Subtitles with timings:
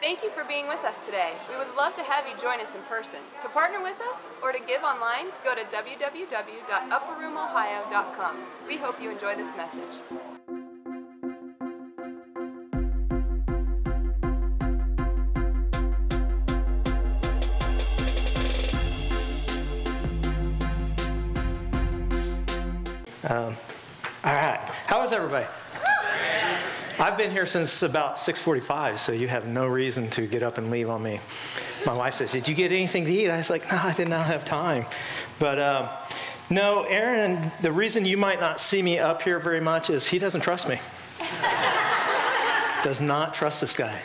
[0.00, 1.32] Thank you for being with us today.
[1.50, 3.18] We would love to have you join us in person.
[3.42, 8.36] To partner with us or to give online, go to www.upperroomohio.com.
[8.68, 9.98] We hope you enjoy this message.
[23.28, 23.56] Um,
[24.24, 24.60] all right.
[24.86, 25.48] How is everybody?
[27.00, 30.68] I've been here since about 6:45, so you have no reason to get up and
[30.68, 31.20] leave on me.
[31.86, 34.08] My wife says, "Did you get anything to eat?" I was like, "No, I did
[34.08, 34.84] not have time."
[35.38, 35.88] But um,
[36.50, 37.52] no, Aaron.
[37.60, 40.68] The reason you might not see me up here very much is he doesn't trust
[40.68, 40.80] me.
[42.82, 44.00] Does not trust this guy.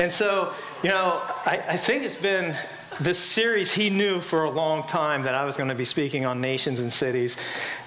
[0.00, 2.56] And so, you know, I, I think it's been
[3.00, 6.24] this series, he knew for a long time that I was going to be speaking
[6.24, 7.36] on nations and cities.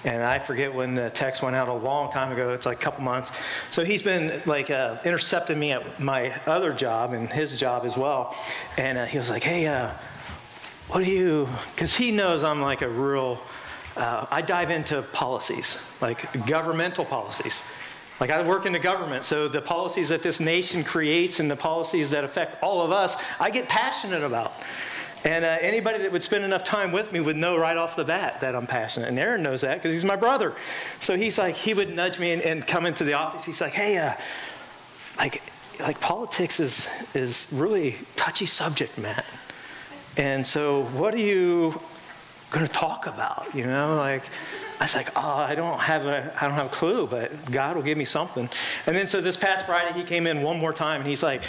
[0.04, 2.52] And I forget when the text went out a long time ago.
[2.52, 3.30] It's like a couple months.
[3.70, 7.96] So he's been like uh, intercepting me at my other job and his job as
[7.96, 8.36] well.
[8.76, 9.90] And uh, he was like, hey, uh,
[10.88, 13.42] what do you, because he knows I'm like a real,
[13.96, 17.62] uh, I dive into policies, like governmental policies.
[18.20, 21.56] Like I work in the government, so the policies that this nation creates and the
[21.56, 24.54] policies that affect all of us, I get passionate about.
[25.24, 28.04] And uh, anybody that would spend enough time with me would know right off the
[28.04, 29.08] bat that I'm passionate.
[29.08, 30.54] And Aaron knows that because he's my brother.
[31.00, 33.44] So he's like, he would nudge me and, and come into the office.
[33.44, 34.14] He's like, hey, uh,
[35.18, 35.42] like,
[35.80, 39.24] like politics is, is really touchy subject, Matt.
[40.16, 41.80] And so what are you
[42.50, 43.48] going to talk about?
[43.54, 44.24] You know, like,
[44.80, 47.74] I was like, oh, I don't have a, I don't have a clue, but God
[47.74, 48.48] will give me something.
[48.86, 51.42] And then so this past Friday, he came in one more time and he's like,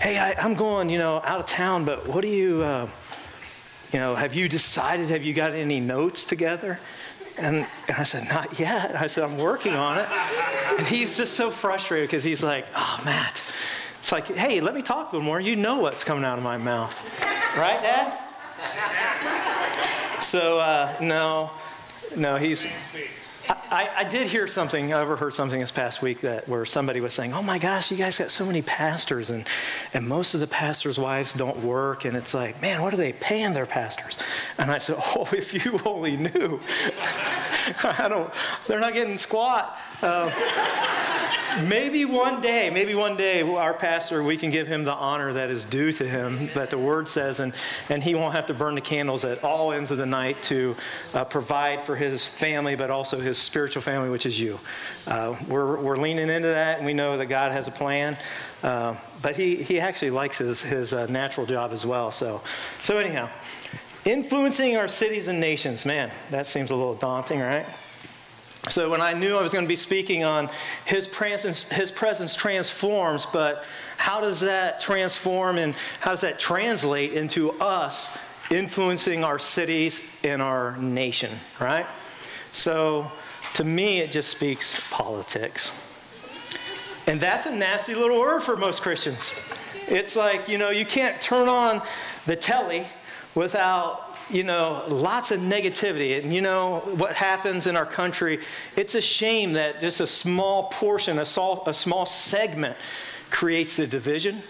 [0.00, 2.88] hey, I, am going, you know, out of town, but what do you, uh,
[3.92, 6.78] you know, have you decided, have you got any notes together?
[7.38, 8.94] And, and, I said, not yet.
[8.94, 10.08] I said, I'm working on it.
[10.78, 13.42] And he's just so frustrated because he's like, oh, Matt.
[13.98, 15.40] It's like, hey, let me talk a little more.
[15.40, 17.02] You know what's coming out of my mouth.
[17.56, 18.20] Right, Dad?
[20.20, 21.50] So, uh, no,
[22.16, 22.66] no, he's,
[23.48, 27.14] I, I, did hear something, I overheard something this past week that where somebody was
[27.14, 29.46] saying, oh my gosh, you guys got so many pastors and,
[29.92, 32.04] and most of the pastors' wives don't work.
[32.04, 34.18] And it's like, man, what are they paying their pastors?
[34.58, 36.60] And I said, oh, if you only knew.
[37.82, 38.32] I don't,
[38.66, 39.78] they're not getting squat.
[40.02, 40.30] Uh,
[41.62, 45.50] maybe one day, maybe one day, our pastor, we can give him the honor that
[45.50, 47.52] is due to him, that the word says, and,
[47.88, 50.76] and he won't have to burn the candles at all ends of the night to
[51.14, 54.58] uh, provide for his family, but also his spiritual family, which is you.
[55.06, 58.16] Uh, we're, we're leaning into that, and we know that God has a plan.
[58.62, 62.10] Uh, but he, he actually likes his, his uh, natural job as well.
[62.10, 62.42] So,
[62.82, 63.28] so anyhow,
[64.04, 65.84] influencing our cities and nations.
[65.84, 67.66] Man, that seems a little daunting, right?
[68.68, 70.48] So when I knew I was going to be speaking on
[70.86, 73.64] his presence, his presence transforms, but
[73.98, 78.16] how does that transform and how does that translate into us
[78.50, 81.30] influencing our cities and our nation,
[81.60, 81.86] right?
[82.52, 83.10] So
[83.54, 85.72] to me, it just speaks politics.
[87.06, 89.34] And that's a nasty little word for most Christians.
[89.88, 91.82] It's like, you know, you can't turn on
[92.26, 92.86] the telly
[93.34, 96.22] without you know, lots of negativity.
[96.22, 98.40] And you know what happens in our country?
[98.76, 102.76] It's a shame that just a small portion, a small, a small segment
[103.30, 104.42] creates the division,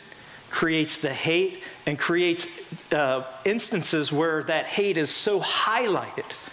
[0.50, 2.46] creates the hate, and creates
[2.92, 6.43] uh, instances where that hate is so highlighted.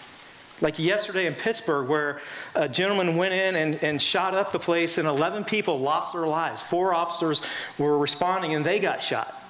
[0.62, 2.20] Like yesterday in Pittsburgh, where
[2.54, 6.26] a gentleman went in and, and shot up the place, and 11 people lost their
[6.26, 6.62] lives.
[6.62, 7.42] Four officers
[7.78, 9.42] were responding, and they got shot.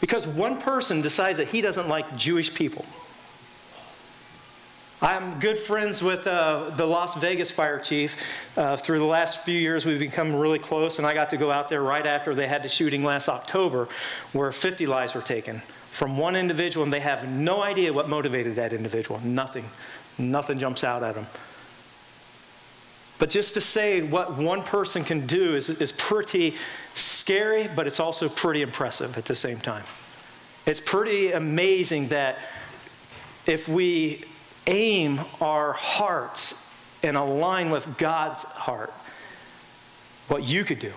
[0.00, 2.86] Because one person decides that he doesn't like Jewish people.
[5.02, 8.16] I'm good friends with uh, the Las Vegas fire chief.
[8.56, 11.50] Uh, through the last few years, we've become really close, and I got to go
[11.50, 13.88] out there right after they had the shooting last October,
[14.32, 18.56] where 50 lives were taken from one individual, and they have no idea what motivated
[18.56, 19.20] that individual.
[19.24, 19.64] Nothing.
[20.20, 21.26] Nothing jumps out at them.
[23.18, 26.56] But just to say what one person can do is, is pretty
[26.94, 29.84] scary, but it's also pretty impressive at the same time.
[30.66, 32.38] It's pretty amazing that
[33.46, 34.24] if we
[34.66, 36.66] aim our hearts
[37.02, 38.92] and align with God's heart,
[40.28, 40.92] what you could do.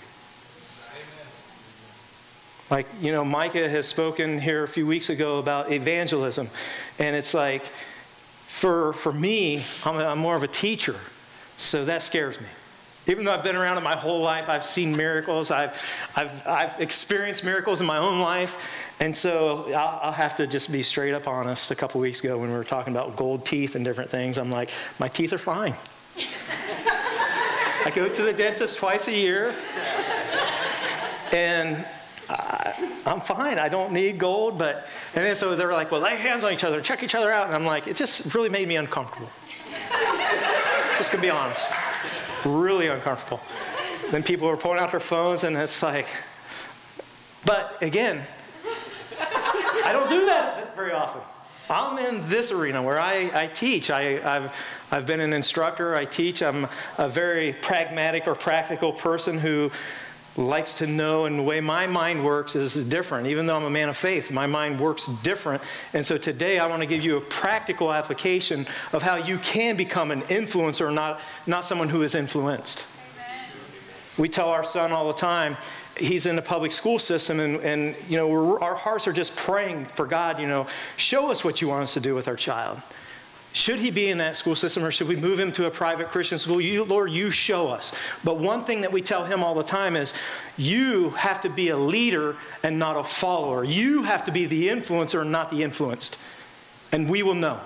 [2.69, 6.49] Like, you know, Micah has spoken here a few weeks ago about evangelism.
[6.99, 7.65] And it's like,
[8.53, 10.95] for, for me, I'm, a, I'm more of a teacher.
[11.57, 12.45] So that scares me.
[13.07, 15.81] Even though I've been around it my whole life, I've seen miracles, I've,
[16.15, 18.57] I've, I've experienced miracles in my own life.
[18.99, 21.71] And so I'll, I'll have to just be straight up honest.
[21.71, 24.51] A couple weeks ago, when we were talking about gold teeth and different things, I'm
[24.51, 25.73] like, my teeth are fine.
[27.85, 29.53] I go to the dentist twice a year.
[31.33, 31.85] And
[32.33, 32.73] Uh,
[33.05, 33.59] I'm fine.
[33.59, 34.57] I don't need gold.
[34.57, 37.15] But, and then so they're like, well, lay hands on each other and check each
[37.15, 37.45] other out.
[37.45, 39.29] And I'm like, it just really made me uncomfortable.
[40.97, 41.73] just gonna be honest.
[42.43, 43.39] Really uncomfortable.
[44.11, 46.07] Then people were pulling out their phones and it's like,
[47.45, 48.23] but again,
[49.85, 51.21] I don't do that very often.
[51.69, 53.89] I'm in this arena where I, I teach.
[53.89, 54.55] I, have
[54.91, 55.95] I've been an instructor.
[55.95, 56.43] I teach.
[56.43, 59.71] I'm a very pragmatic or practical person who
[60.35, 63.27] likes to know, and the way my mind works is different.
[63.27, 65.61] Even though I'm a man of faith, my mind works different.
[65.93, 69.77] And so today I want to give you a practical application of how you can
[69.77, 72.85] become an influencer, not, not someone who is influenced.
[73.15, 73.45] Amen.
[74.17, 75.55] We tell our son all the time,
[75.97, 79.85] he's in the public school system, and, and you know, our hearts are just praying
[79.85, 80.65] for God, you know,
[80.97, 82.81] show us what you want us to do with our child.
[83.53, 86.09] Should he be in that school system or should we move him to a private
[86.09, 86.59] Christian school?
[86.59, 87.93] You, Lord, you show us.
[88.23, 90.11] But one thing that we tell him all the time is
[90.57, 93.63] you have to be a leader and not a follower.
[93.63, 96.17] You have to be the influencer and not the influenced.
[96.91, 97.59] And we will know.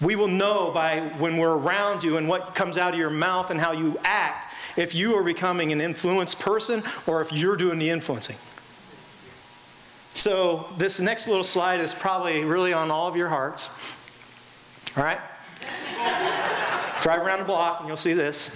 [0.00, 3.50] We will know by when we're around you and what comes out of your mouth
[3.50, 7.78] and how you act if you are becoming an influenced person or if you're doing
[7.78, 8.36] the influencing.
[10.14, 13.68] So, this next little slide is probably really on all of your hearts.
[14.96, 15.20] All right?
[17.02, 18.50] Drive around the block and you'll see this.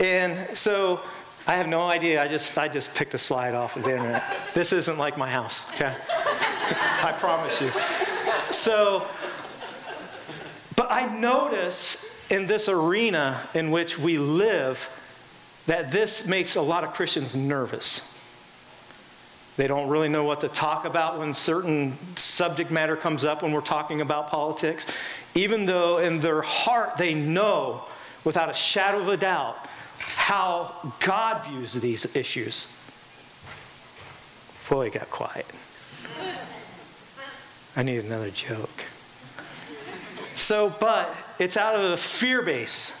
[0.00, 1.02] And so
[1.46, 2.22] I have no idea.
[2.22, 4.24] I just, I just picked a slide off of the internet.
[4.54, 5.94] This isn't like my house, okay?
[7.02, 7.70] I promise you.
[8.50, 9.06] So,
[10.76, 14.90] but I notice in this arena in which we live
[15.66, 18.17] that this makes a lot of Christians nervous.
[19.58, 23.52] They don't really know what to talk about when certain subject matter comes up when
[23.52, 24.86] we're talking about politics
[25.34, 27.84] even though in their heart they know
[28.24, 29.56] without a shadow of a doubt
[29.98, 32.74] how God views these issues.
[34.68, 35.46] Boy, it got quiet.
[37.76, 38.84] I need another joke.
[40.34, 42.92] So, but it's out of a fear base.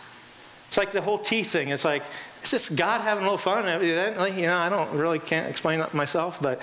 [0.68, 1.68] It's like the whole tea thing.
[1.68, 2.04] It's like,
[2.52, 3.64] it's just God having a little fun.
[3.84, 6.62] You know, I don't really can't explain that myself, but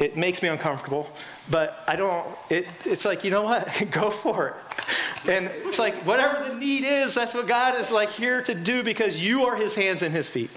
[0.00, 1.08] it makes me uncomfortable.
[1.48, 3.68] But I don't, it, it's like, you know what?
[3.92, 5.30] Go for it.
[5.30, 8.82] And it's like, whatever the need is, that's what God is like here to do
[8.82, 10.50] because you are his hands and his feet.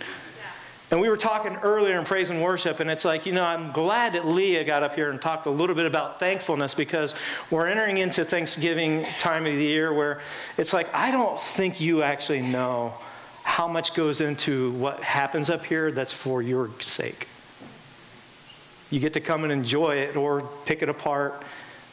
[0.89, 3.71] And we were talking earlier in praise and worship, and it's like, you know, I'm
[3.71, 7.13] glad that Leah got up here and talked a little bit about thankfulness because
[7.51, 10.21] we're entering into Thanksgiving time of the year where
[10.57, 12.93] it's like, I don't think you actually know
[13.43, 17.27] how much goes into what happens up here that's for your sake.
[18.89, 21.43] You get to come and enjoy it or pick it apart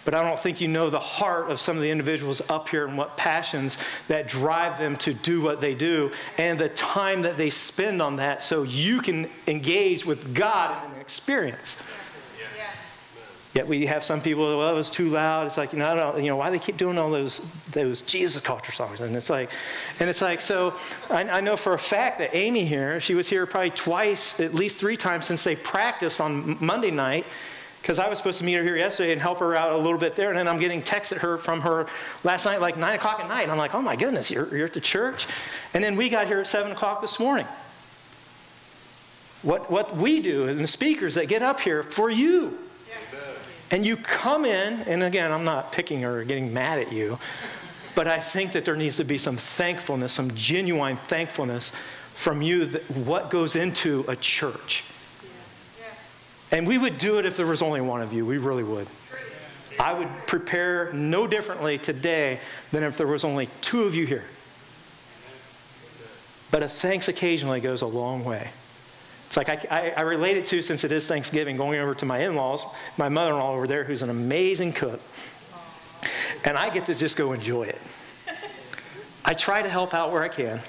[0.04, 2.86] but I don't think you know the heart of some of the individuals up here
[2.86, 3.76] and what passions
[4.08, 8.16] that drive them to do what they do and the time that they spend on
[8.16, 11.76] that so you can engage with God in an experience.
[13.52, 15.48] Yet we have some people, well, it was too loud.
[15.48, 17.40] It's like, you know, I don't, you know, why they keep doing all those
[17.72, 19.00] those Jesus culture songs?
[19.00, 19.50] And it's like,
[19.98, 20.74] and it's like, so
[21.10, 24.54] I, I know for a fact that Amy here, she was here probably twice, at
[24.54, 27.26] least three times since they practiced on Monday night
[27.80, 29.98] because I was supposed to meet her here yesterday and help her out a little
[29.98, 30.28] bit there.
[30.28, 31.86] And then I'm getting texted her from her
[32.24, 33.42] last night, like 9 o'clock at night.
[33.42, 35.26] And I'm like, oh my goodness, you're, you're at the church?
[35.72, 37.46] And then we got here at 7 o'clock this morning.
[39.42, 42.58] What, what we do and the speakers that get up here for you.
[43.70, 47.18] And you come in, and again, I'm not picking or getting mad at you,
[47.94, 51.70] but I think that there needs to be some thankfulness, some genuine thankfulness
[52.14, 54.84] from you that what goes into a church.
[56.52, 58.26] And we would do it if there was only one of you.
[58.26, 58.88] We really would.
[59.78, 62.40] I would prepare no differently today
[62.72, 64.24] than if there was only two of you here.
[66.50, 68.50] But a thanks occasionally goes a long way.
[69.30, 72.04] It's like I, I, I relate it to, since it is Thanksgiving, going over to
[72.04, 72.64] my in laws,
[72.98, 75.00] my mother in law over there, who's an amazing cook.
[76.44, 77.80] And I get to just go enjoy it.
[79.24, 80.60] I try to help out where I can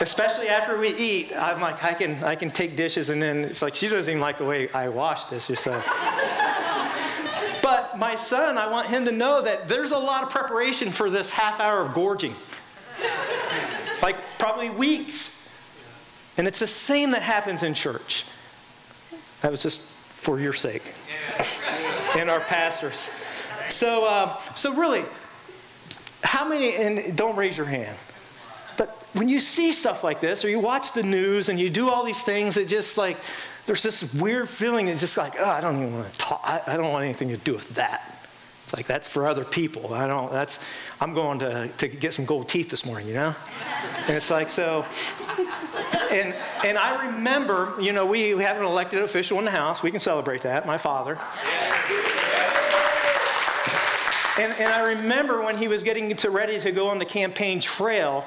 [0.00, 3.62] especially after we eat, I'm like, I can, I can take dishes, and then it's
[3.62, 5.60] like she doesn't even like the way I wash dishes.
[5.60, 5.72] So.
[7.62, 11.10] but my son, I want him to know that there's a lot of preparation for
[11.10, 12.34] this half hour of gorging,
[14.02, 15.33] like probably weeks.
[16.36, 18.24] And it's the same that happens in church.
[19.42, 20.94] That was just for your sake
[22.16, 23.10] and our pastors.
[23.68, 25.04] So, uh, so really,
[26.22, 26.74] how many?
[26.76, 27.96] And don't raise your hand
[28.76, 31.88] but when you see stuff like this, or you watch the news and you do
[31.88, 33.18] all these things, it just like,
[33.66, 36.60] there's this weird feeling, it's just like, oh, I don't even want to talk, I,
[36.66, 38.23] I don't want anything to do with that.
[38.74, 39.94] Like, that's for other people.
[39.94, 40.58] I don't, that's,
[41.00, 43.34] I'm going to, to get some gold teeth this morning, you know?
[44.08, 44.84] And it's like, so,
[46.10, 49.84] and, and I remember, you know, we, we have an elected official in the House.
[49.84, 51.18] We can celebrate that, my father.
[54.40, 57.60] And, and I remember when he was getting to ready to go on the campaign
[57.60, 58.24] trail,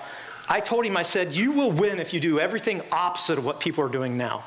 [0.48, 3.60] I told him, I said, You will win if you do everything opposite of what
[3.60, 4.46] people are doing now.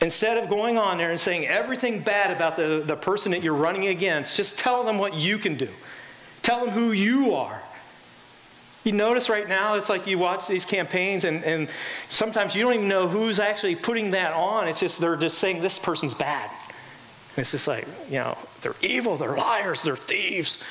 [0.00, 3.54] Instead of going on there and saying everything bad about the, the person that you're
[3.54, 5.68] running against, just tell them what you can do.
[6.42, 7.60] Tell them who you are.
[8.84, 11.68] You notice right now, it's like you watch these campaigns, and, and
[12.08, 14.68] sometimes you don't even know who's actually putting that on.
[14.68, 16.48] It's just they're just saying this person's bad.
[16.50, 20.62] And it's just like, you know, they're evil, they're liars, they're thieves.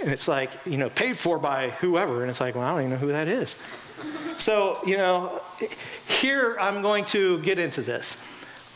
[0.00, 2.22] And it's like, you know, paid for by whoever.
[2.22, 3.60] And it's like, well, I don't even know who that is.
[4.38, 5.40] So, you know,
[6.06, 8.16] here I'm going to get into this.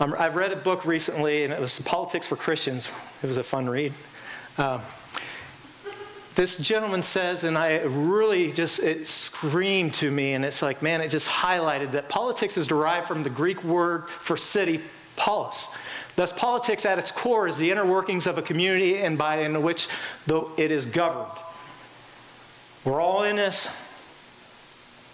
[0.01, 2.89] Um, I've read a book recently, and it was Politics for Christians.
[3.23, 3.93] It was a fun read.
[4.59, 4.81] Um,
[6.35, 11.03] this gentleman says, and I really just, it screamed to me, and it's like, man,
[11.03, 14.81] it just highlighted that politics is derived from the Greek word for city,
[15.17, 15.75] polis.
[16.17, 19.63] Thus, politics at its core is the inner workings of a community and by in
[19.63, 19.89] which
[20.57, 21.33] it is governed.
[22.85, 23.69] We're all in this.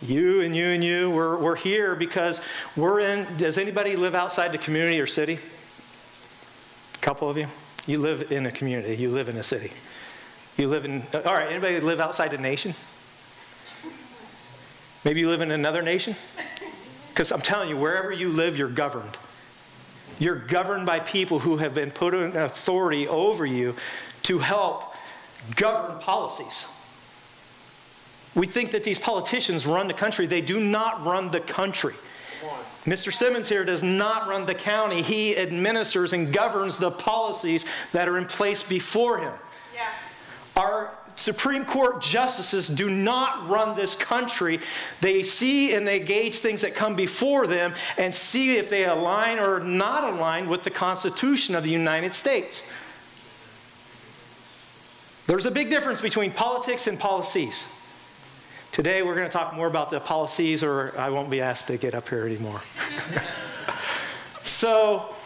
[0.00, 2.40] You and you and you, we're, we're here because
[2.76, 3.26] we're in.
[3.36, 5.40] Does anybody live outside the community or city?
[6.94, 7.48] A couple of you?
[7.86, 9.72] You live in a community, you live in a city.
[10.56, 12.74] You live in, all right, anybody live outside the nation?
[15.04, 16.14] Maybe you live in another nation?
[17.08, 19.16] Because I'm telling you, wherever you live, you're governed.
[20.18, 23.74] You're governed by people who have been put in authority over you
[24.24, 24.94] to help
[25.56, 26.66] govern policies.
[28.34, 30.26] We think that these politicians run the country.
[30.26, 31.94] They do not run the country.
[32.84, 33.12] Mr.
[33.12, 35.02] Simmons here does not run the county.
[35.02, 39.32] He administers and governs the policies that are in place before him.
[39.74, 39.90] Yeah.
[40.56, 44.60] Our Supreme Court justices do not run this country.
[45.00, 49.38] They see and they gauge things that come before them and see if they align
[49.38, 52.62] or not align with the Constitution of the United States.
[55.26, 57.68] There's a big difference between politics and policies.
[58.78, 61.76] Today we're going to talk more about the policies, or I won't be asked to
[61.76, 62.60] get up here anymore.
[64.44, 65.16] so,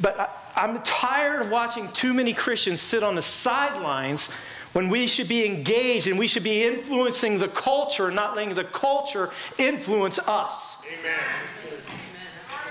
[0.00, 4.30] but I, am tired of watching too many Christians sit on the sidelines
[4.72, 8.62] when we should be engaged and we should be influencing the culture, not letting the
[8.62, 10.76] culture influence us.
[10.86, 11.97] Amen.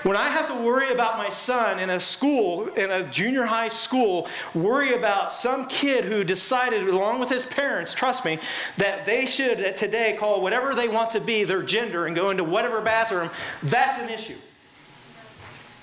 [0.04, 3.68] When I have to worry about my son in a school, in a junior high
[3.68, 8.38] school, worry about some kid who decided, along with his parents, trust me,
[8.76, 12.44] that they should today call whatever they want to be their gender and go into
[12.44, 13.30] whatever bathroom,
[13.62, 14.36] that's an issue.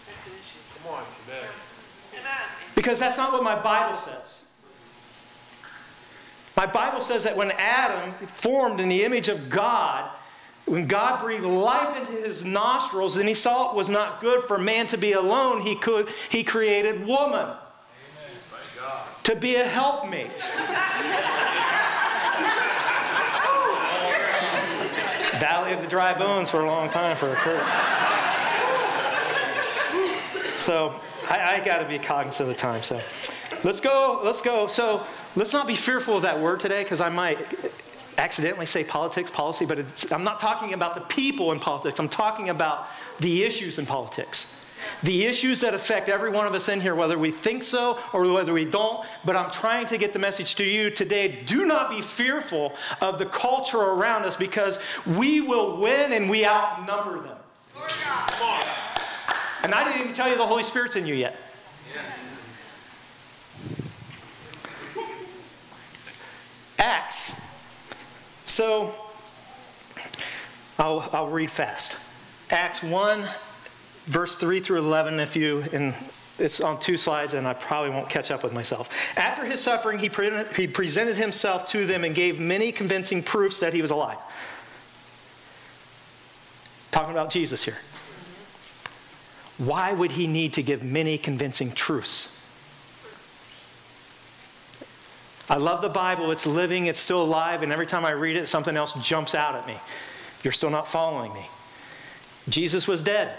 [0.08, 0.84] That's an issue.
[0.84, 1.50] Come on, amen.
[2.74, 4.44] Because that's not what my Bible says.
[6.56, 10.10] My Bible says that when Adam formed in the image of God,
[10.66, 14.58] when God breathed life into his nostrils and he saw it was not good for
[14.58, 17.56] man to be alone, he, could, he created woman
[19.24, 20.42] to be a helpmate.
[25.40, 27.64] Valley of the dry bones for a long time for a Kurt.
[30.58, 32.82] So I, I got to be cognizant of the time.
[32.82, 33.00] So
[33.64, 34.22] let's go.
[34.24, 34.66] Let's go.
[34.68, 35.06] So
[35.36, 37.40] let's not be fearful of that word today because I might
[38.18, 42.00] accidentally say politics, policy, but I'm not talking about the people in politics.
[42.00, 42.88] I'm talking about
[43.20, 44.52] the issues in politics.
[45.04, 48.32] The issues that affect every one of us in here, whether we think so or
[48.32, 49.06] whether we don't.
[49.24, 51.42] But I'm trying to get the message to you today.
[51.46, 56.46] Do not be fearful of the culture around us because we will win and we
[56.46, 57.38] outnumber them.
[59.64, 61.36] And I didn't even tell you the Holy Spirit's in you yet.
[66.78, 67.34] Acts
[68.56, 68.90] so
[70.80, 71.98] I'll, I'll read fast.
[72.50, 73.26] Acts 1,
[74.06, 75.94] verse 3 through 11, if you, and
[76.40, 78.90] it's on two slides, and I probably won't catch up with myself.
[79.18, 83.60] After his suffering, he, pre- he presented himself to them and gave many convincing proofs
[83.60, 84.20] that he was alive.
[86.92, 87.78] Talking about Jesus here.
[89.58, 92.42] Why would he need to give many convincing truths?
[95.50, 96.32] I love the Bible.
[96.32, 99.56] It's living, it's still alive, and every time I read it, something else jumps out
[99.56, 99.78] at me.
[100.44, 101.48] You're still not following me.
[102.50, 103.36] Jesus was dead.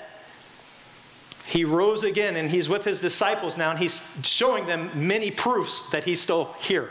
[1.46, 5.90] He rose again, and he's with his disciples now, and he's showing them many proofs
[5.90, 6.90] that he's still here.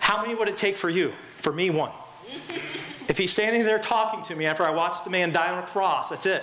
[0.00, 1.12] How many would it take for you?
[1.36, 1.92] For me, one.
[3.08, 5.66] If he's standing there talking to me after I watched the man die on a
[5.66, 6.42] cross, that's it.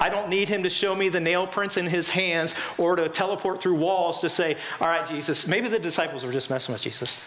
[0.00, 3.08] I don't need him to show me the nail prints in his hands or to
[3.08, 5.46] teleport through walls to say, All right, Jesus.
[5.46, 7.24] Maybe the disciples were just messing with Jesus.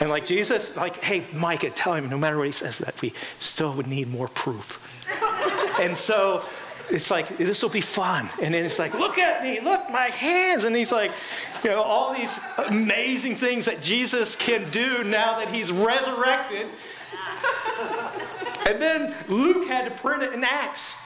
[0.00, 3.12] And like Jesus, like, hey, Micah, tell him no matter what he says, that we
[3.38, 4.80] still would need more proof.
[5.80, 6.44] and so
[6.90, 8.28] it's like, this will be fun.
[8.40, 10.64] And then it's like, look at me, look, my hands.
[10.64, 11.12] And he's like,
[11.62, 16.66] you know, all these amazing things that Jesus can do now that he's resurrected.
[18.68, 20.98] and then Luke had to print it in Acts.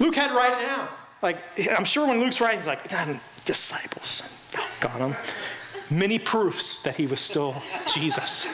[0.00, 0.88] Luke had to write it down.
[1.22, 1.38] Like,
[1.76, 2.90] I'm sure when Luke's writing, he's like,
[3.44, 4.22] disciples,
[4.80, 5.14] got them.
[5.90, 8.48] Many proofs that he was still Jesus.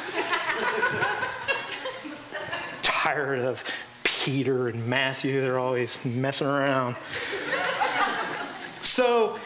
[2.82, 3.62] Tired of
[4.02, 6.96] Peter and Matthew, they're always messing around.
[8.82, 9.38] so,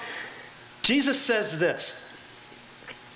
[0.83, 2.10] Jesus says this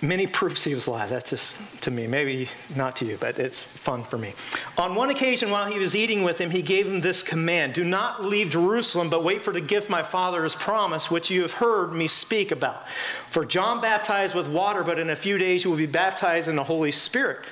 [0.03, 1.11] many proofs he was alive.
[1.11, 2.07] That's just to me.
[2.07, 4.35] Maybe not to you, but it's fun for me.
[4.79, 7.85] On one occasion, while he was eating with him, he gave him this command Do
[7.85, 11.53] not leave Jerusalem, but wait for the gift my father has promised, which you have
[11.53, 12.87] heard me speak about.
[13.29, 16.57] For John baptized with water, but in a few days you will be baptized in
[16.57, 17.45] the Holy Spirit.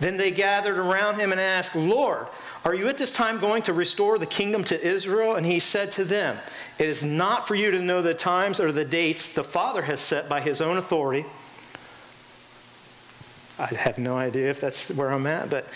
[0.00, 2.26] Then they gathered around him and asked, Lord,
[2.64, 5.36] are you at this time going to restore the kingdom to Israel?
[5.36, 6.36] And he said to them,
[6.78, 10.00] It is not for you to know the times or the dates the Father has
[10.00, 11.26] set by his own authority
[13.58, 15.66] I have no idea if that's where I'm at, but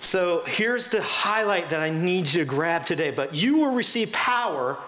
[0.00, 3.10] so here's the highlight that I need you to grab today.
[3.10, 4.78] But you will receive power.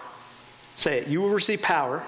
[0.75, 1.07] Say it.
[1.07, 2.03] You will receive power.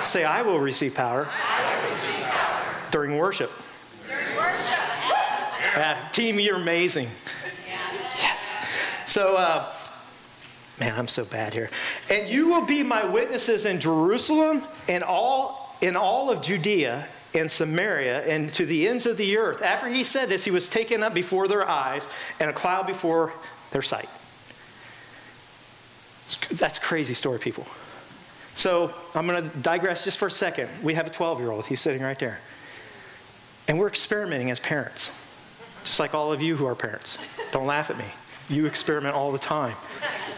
[0.00, 1.24] Say, I will receive power.
[1.24, 2.74] Will receive power.
[2.90, 3.50] During worship.
[4.08, 4.78] During worship.
[5.08, 5.76] Yes.
[5.76, 7.08] Uh, team, you're amazing.
[7.68, 7.78] Yeah.
[8.18, 8.54] Yes.
[9.06, 9.72] So, uh,
[10.80, 11.70] man, I'm so bad here.
[12.10, 17.48] And you will be my witnesses in Jerusalem and all in all of Judea in
[17.48, 19.62] Samaria and to the ends of the earth.
[19.62, 22.06] After he said this, he was taken up before their eyes
[22.40, 23.32] and a cloud before
[23.70, 24.08] their sight.
[26.50, 27.66] That's crazy story, people.
[28.54, 30.68] So I'm going to digress just for a second.
[30.82, 32.38] We have a 12 year old, he's sitting right there.
[33.68, 35.10] And we're experimenting as parents,
[35.84, 37.18] just like all of you who are parents.
[37.52, 38.04] Don't laugh at me.
[38.52, 39.74] You experiment all the time.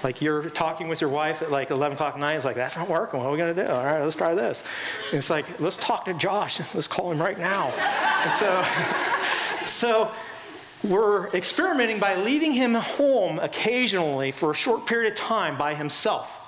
[0.05, 2.37] Like you're talking with your wife at like 11 o'clock at night.
[2.37, 3.19] It's like, that's not working.
[3.19, 3.69] What are we going to do?
[3.69, 4.63] All right, let's try this.
[5.11, 6.61] And it's like, let's talk to Josh.
[6.75, 7.69] Let's call him right now.
[8.25, 8.65] And so,
[9.65, 10.11] so
[10.85, 16.41] we're experimenting by leaving him home occasionally for a short period of time by himself.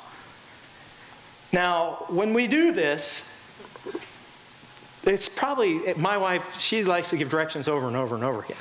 [1.53, 3.36] Now, when we do this,
[5.15, 8.57] it's probably, my wife, she likes to give directions over and over and over again.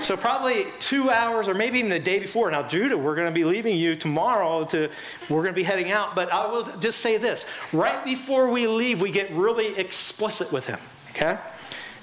[0.00, 2.50] So probably two hours or maybe even the day before.
[2.50, 4.90] Now, Judah, we're going to be leaving you tomorrow to,
[5.28, 6.16] we're going to be heading out.
[6.16, 7.46] But I will just say this.
[7.72, 10.80] Right before we leave, we get really explicit with him,
[11.10, 11.38] okay?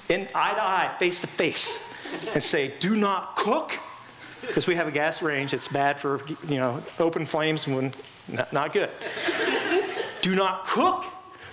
[0.08, 1.88] In eye to eye, face to face.
[2.34, 3.72] And say, do not cook,
[4.42, 5.54] because we have a gas range.
[5.54, 7.92] It's bad for, you know, open flames when,
[8.28, 8.90] not, not good.
[10.20, 11.04] Do not cook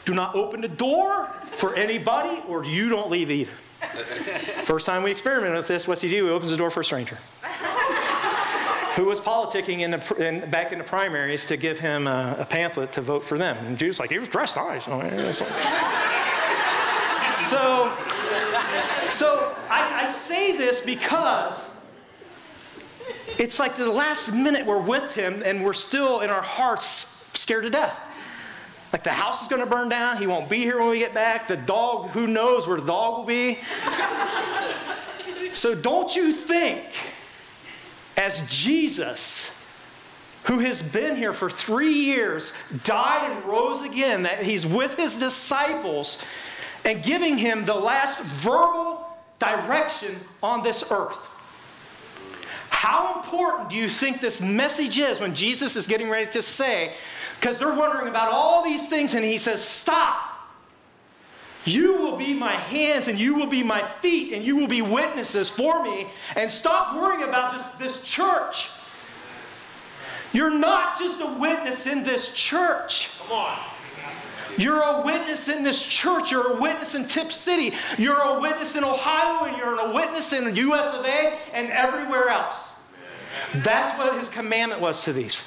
[0.09, 3.51] do not open the door for anybody, or you don't leave either.
[4.63, 6.25] First time we experimented with this, what's he do?
[6.25, 7.19] He opens the door for a stranger.
[8.95, 12.45] Who was politicking in the, in, back in the primaries to give him a, a,
[12.45, 13.63] pamphlet to vote for them.
[13.67, 14.87] And Jude's like, he was dressed nice.
[14.87, 14.99] Oh,
[17.35, 17.95] so,
[19.09, 21.67] so I, I say this because
[23.37, 27.63] it's like the last minute we're with him and we're still in our hearts scared
[27.63, 28.01] to death.
[28.91, 30.17] Like the house is going to burn down.
[30.17, 31.47] He won't be here when we get back.
[31.47, 33.59] The dog, who knows where the dog will be.
[35.53, 36.85] so don't you think,
[38.17, 39.55] as Jesus,
[40.45, 42.51] who has been here for three years,
[42.83, 46.23] died and rose again, that he's with his disciples
[46.83, 49.05] and giving him the last verbal
[49.37, 51.27] direction on this earth?
[52.69, 56.93] How important do you think this message is when Jesus is getting ready to say,
[57.39, 60.29] because they're wondering about all these things, and he says, Stop.
[61.65, 64.81] You will be my hands and you will be my feet and you will be
[64.81, 66.07] witnesses for me.
[66.35, 68.69] And stop worrying about just this church.
[70.31, 73.09] You're not just a witness in this church.
[73.19, 73.59] Come on.
[74.57, 76.31] You're a witness in this church.
[76.31, 77.75] You're a witness in Tipp City.
[77.97, 81.69] You're a witness in Ohio, and you're a witness in the US of A and
[81.69, 82.73] everywhere else.
[83.53, 85.43] That's what his commandment was to these.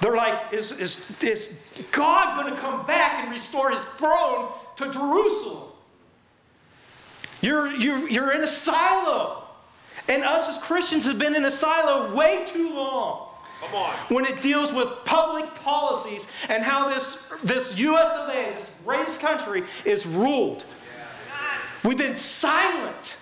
[0.00, 1.56] They're like, is, is, is
[1.92, 5.70] God going to come back and restore his throne to Jerusalem?
[7.40, 9.44] You're, you're, you're in a silo.
[10.08, 13.28] And us as Christians have been in a silo way too long.
[13.60, 13.94] Come on.
[14.08, 19.20] When it deals with public policies and how this, this US of A, this greatest
[19.20, 20.64] country, is ruled.
[21.82, 23.16] We've been silent.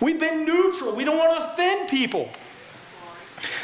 [0.00, 0.94] We've been neutral.
[0.94, 2.28] We don't want to offend people.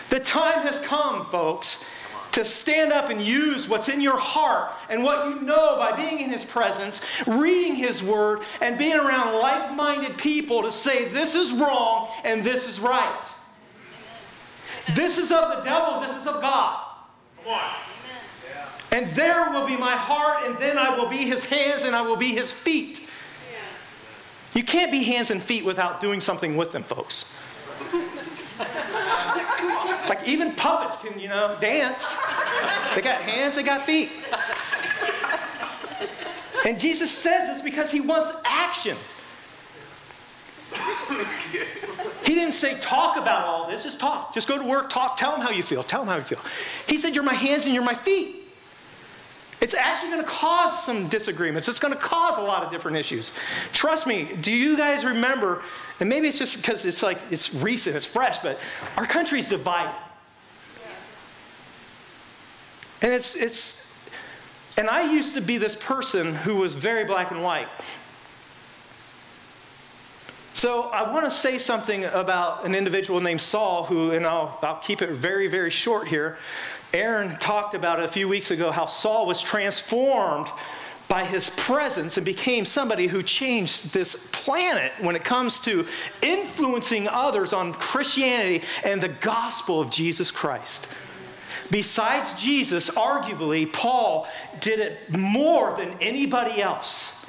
[0.08, 1.84] The time has come, folks,
[2.32, 6.20] to stand up and use what's in your heart and what you know by being
[6.20, 11.34] in His presence, reading His Word, and being around like minded people to say this
[11.34, 13.26] is wrong and this is right.
[14.94, 16.86] This is of the devil, this is of God.
[17.44, 17.74] Come on.
[18.92, 22.00] And there will be my heart, and then I will be his hands and I
[22.00, 23.00] will be his feet.
[24.52, 27.36] You can't be hands and feet without doing something with them, folks.
[30.10, 32.16] like even puppets can, you know, dance.
[32.96, 34.10] They got hands, they got feet.
[36.66, 38.96] And Jesus says this because he wants action.
[42.24, 44.34] He didn't say, talk about all this, just talk.
[44.34, 46.40] Just go to work, talk, tell them how you feel, tell them how you feel.
[46.88, 48.36] He said, You're my hands and you're my feet.
[49.60, 51.68] It's actually going to cause some disagreements.
[51.68, 53.32] It's going to cause a lot of different issues.
[53.72, 55.62] Trust me, do you guys remember?
[56.00, 58.58] And maybe it's just because it's like it's recent, it's fresh, but
[58.96, 59.94] our country's divided.
[63.02, 63.94] And it's, it's,
[64.76, 67.68] and I used to be this person who was very black and white.
[70.54, 74.80] So I want to say something about an individual named Saul, who, and I'll, I'll
[74.80, 76.36] keep it very, very short here.
[76.92, 80.48] Aaron talked about it a few weeks ago how Saul was transformed
[81.10, 85.84] by his presence and became somebody who changed this planet when it comes to
[86.22, 90.86] influencing others on Christianity and the gospel of Jesus Christ.
[91.68, 94.28] Besides Jesus, arguably, Paul
[94.60, 97.26] did it more than anybody else.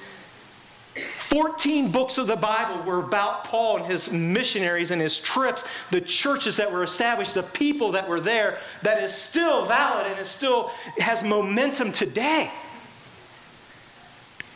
[0.93, 6.01] 14 books of the Bible were about Paul and his missionaries and his trips, the
[6.01, 10.27] churches that were established, the people that were there, that is still valid and it
[10.27, 10.67] still
[10.99, 12.51] has momentum today.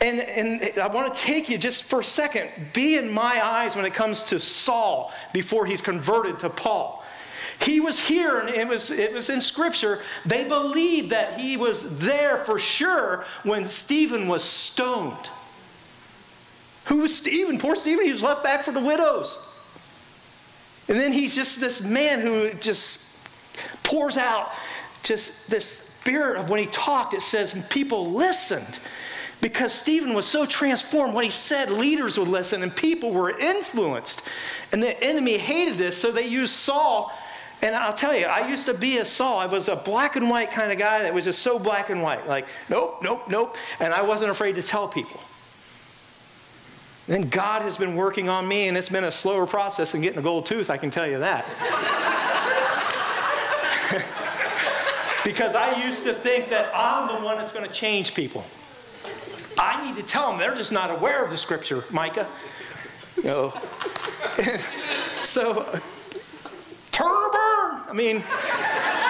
[0.00, 3.74] And, and I want to take you just for a second, be in my eyes
[3.74, 7.02] when it comes to Saul before he's converted to Paul.
[7.60, 10.02] He was here, and it was, it was in Scripture.
[10.26, 15.30] They believed that he was there for sure when Stephen was stoned.
[16.86, 17.58] Who was Stephen?
[17.58, 19.38] Poor Stephen, he was left back for the widows.
[20.88, 23.18] And then he's just this man who just
[23.82, 24.52] pours out
[25.02, 28.78] just this spirit of when he talked, it says people listened
[29.40, 31.14] because Stephen was so transformed.
[31.14, 34.22] What he said, leaders would listen and people were influenced.
[34.72, 37.12] And the enemy hated this, so they used Saul.
[37.62, 39.38] And I'll tell you, I used to be a Saul.
[39.38, 42.02] I was a black and white kind of guy that was just so black and
[42.02, 42.26] white.
[42.26, 43.56] Like, nope, nope, nope.
[43.80, 45.20] And I wasn't afraid to tell people.
[47.06, 50.18] Then God has been working on me, and it's been a slower process than getting
[50.18, 51.46] a gold tooth, I can tell you that.
[55.24, 58.44] because I used to think that I'm the one that's going to change people.
[59.58, 62.28] I need to tell them they're just not aware of the scripture, Micah.
[63.24, 63.54] Know.
[65.22, 65.80] so,
[67.36, 67.82] burn.
[67.88, 68.22] I mean,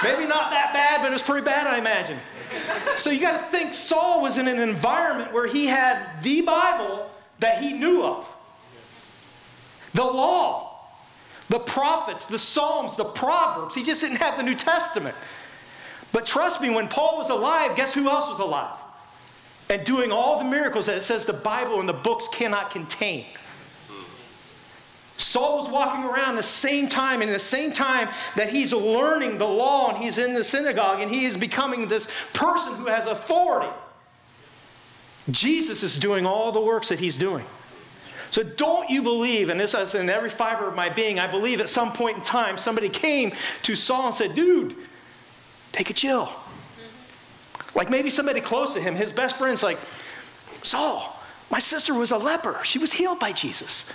[0.02, 2.18] maybe not that bad, but it was pretty bad, I imagine.
[2.96, 7.10] So you got to think Saul was in an environment where he had the Bible
[7.40, 8.30] that he knew of.
[9.94, 10.78] The law,
[11.48, 13.74] the prophets, the Psalms, the Proverbs.
[13.74, 15.16] He just didn't have the New Testament.
[16.12, 18.76] But trust me, when Paul was alive, guess who else was alive?
[19.68, 23.26] And doing all the miracles that it says the Bible and the books cannot contain.
[25.18, 29.38] Saul was walking around the same time, and in the same time that he's learning
[29.38, 33.06] the law and he's in the synagogue and he is becoming this person who has
[33.06, 33.72] authority.
[35.30, 37.44] Jesus is doing all the works that he's doing.
[38.30, 41.60] So don't you believe, and this is in every fiber of my being, I believe
[41.60, 44.76] at some point in time somebody came to Saul and said, dude,
[45.72, 46.30] take a chill.
[47.76, 49.78] Like maybe somebody close to him, his best friend's like,
[50.62, 51.14] Saul,
[51.50, 52.58] my sister was a leper.
[52.64, 53.88] She was healed by Jesus.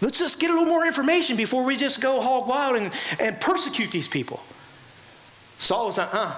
[0.00, 3.40] Let's just get a little more information before we just go hog wild and, and
[3.40, 4.40] persecute these people.
[5.58, 6.36] Saul was like, uh,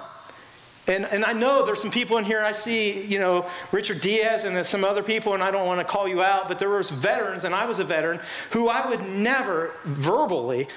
[0.87, 4.45] and, and I know there's some people in here, I see, you know, Richard Diaz
[4.45, 6.91] and some other people, and I don't want to call you out, but there was
[6.91, 8.21] veterans, and I was a veteran,
[8.51, 10.69] who I would never verbally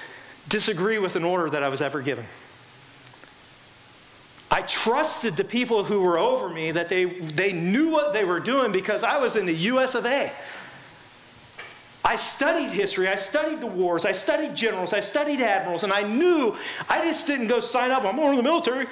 [0.48, 2.24] disagree with an order that I was ever given.
[4.50, 8.40] I trusted the people who were over me that they, they knew what they were
[8.40, 10.32] doing because I was in the US of A.
[12.04, 16.02] I studied history, I studied the wars, I studied generals, I studied admirals, and I
[16.04, 16.56] knew
[16.88, 18.86] I just didn't go sign up, I'm going to the military.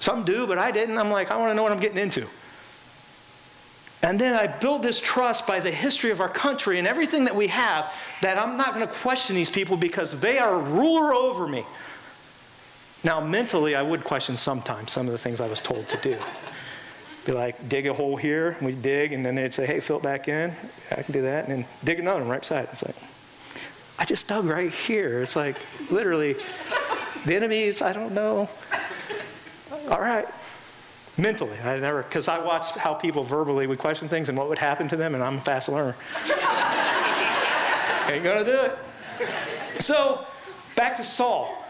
[0.00, 0.98] Some do, but I didn't.
[0.98, 2.26] I'm like, I want to know what I'm getting into.
[4.02, 7.34] And then I build this trust by the history of our country and everything that
[7.34, 11.46] we have that I'm not going to question these people because they are ruler over
[11.46, 11.64] me.
[13.04, 16.18] Now, mentally, I would question sometimes some of the things I was told to do.
[17.24, 20.02] Be like, dig a hole here, we dig, and then they'd say, hey, fill it
[20.02, 20.54] back in.
[20.90, 21.48] I can do that.
[21.48, 22.64] And then dig another one right beside.
[22.64, 22.70] it.
[22.72, 22.96] It's like,
[23.98, 25.22] I just dug right here.
[25.22, 25.56] It's like,
[25.90, 26.36] literally,
[27.26, 28.48] The enemy is, I don't know.
[29.90, 30.28] All right.
[31.18, 34.58] Mentally, I never, because I watched how people verbally would question things and what would
[34.58, 35.96] happen to them, and I'm a fast learner.
[38.08, 38.78] Ain't gonna do it.
[39.82, 40.24] So,
[40.76, 41.65] back to Saul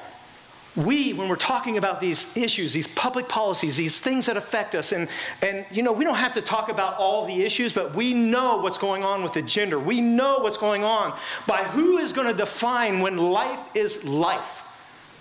[0.77, 4.93] we, when we're talking about these issues, these public policies, these things that affect us,
[4.93, 5.09] and,
[5.43, 8.59] and you know, we don't have to talk about all the issues, but we know
[8.59, 9.79] what's going on with the gender.
[9.79, 14.63] We know what's going on by who is going to define when life is life.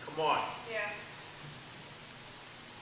[0.05, 0.39] Come on.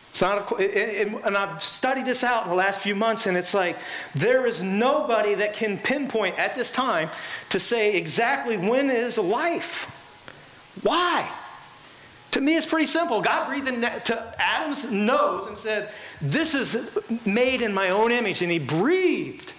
[0.10, 3.56] It's not a, and I've studied this out in the last few months, and it's
[3.56, 3.80] like
[4.14, 7.10] there is nobody that can pinpoint at this time
[7.50, 9.90] to say exactly when is life.
[10.84, 11.28] Why?
[12.34, 13.22] To me, it's pretty simple.
[13.22, 16.90] God breathed into Adam's nose and said, This is
[17.28, 18.42] made in my own image.
[18.42, 19.54] And he breathed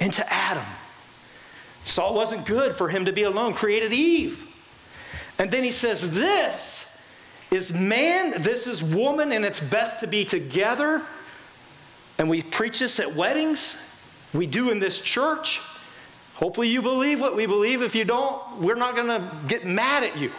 [0.00, 0.64] into Adam.
[1.86, 4.44] It wasn't good for him to be alone, created Eve.
[5.38, 6.84] And then he says, This
[7.52, 11.00] is man, this is woman, and it's best to be together.
[12.18, 13.80] And we preach this at weddings,
[14.32, 15.60] we do in this church.
[16.34, 17.82] Hopefully, you believe what we believe.
[17.82, 20.32] If you don't, we're not going to get mad at you.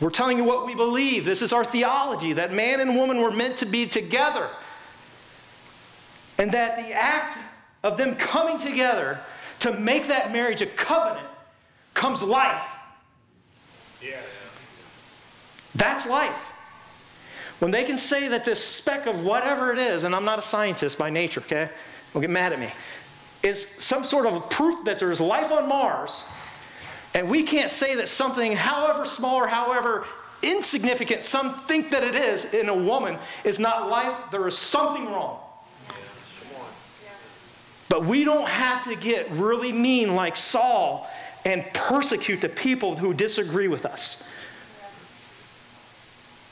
[0.00, 1.24] We're telling you what we believe.
[1.24, 4.48] This is our theology that man and woman were meant to be together.
[6.38, 7.38] And that the act
[7.82, 9.20] of them coming together
[9.60, 11.26] to make that marriage a covenant
[11.94, 12.66] comes life.
[14.02, 14.20] Yeah.
[15.76, 16.50] That's life.
[17.60, 20.42] When they can say that this speck of whatever it is, and I'm not a
[20.42, 21.70] scientist by nature, okay?
[22.12, 22.68] Don't get mad at me,
[23.42, 26.24] is some sort of proof that there's life on Mars
[27.14, 30.04] and we can't say that something, however small or however
[30.42, 34.12] insignificant some think that it is in a woman, is not life.
[34.30, 35.38] There is something wrong.
[37.88, 41.08] But we don't have to get really mean like Saul
[41.44, 44.26] and persecute the people who disagree with us.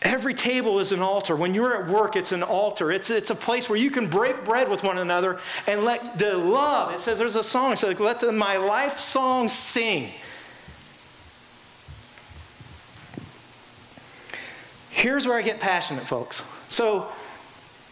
[0.02, 1.36] Every table is an altar.
[1.36, 2.90] When you're at work, it's an altar.
[2.90, 6.36] It's, it's a place where you can break bread with one another and let the
[6.36, 10.12] love, it says there's a song, it says, let the, my life song sing.
[15.02, 16.44] Here's where I get passionate, folks.
[16.68, 17.08] So,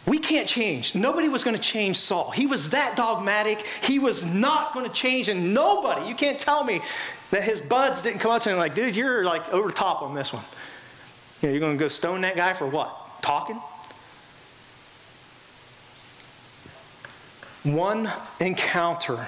[0.06, 0.94] we can't change.
[0.94, 2.30] Nobody was going to change Saul.
[2.30, 3.66] He was that dogmatic.
[3.82, 6.80] He was not going to change, and nobody, you can't tell me
[7.32, 10.14] that his buds didn't come up to him like, dude, you're like over top on
[10.14, 10.44] this one.
[11.42, 12.96] You know, you're going to go stone that guy for what?
[13.22, 13.60] Talking?
[17.64, 19.26] One encounter,